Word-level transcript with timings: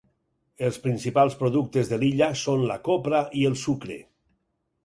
Els 0.67 0.79
principals 0.85 1.35
productes 1.43 1.93
de 1.93 2.01
l'illa 2.05 2.31
són 2.47 2.65
la 2.73 2.81
copra 2.91 3.23
i 3.43 3.47
el 3.51 3.59
sucre. 3.69 4.01